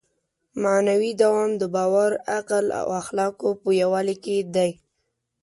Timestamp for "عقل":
2.37-2.65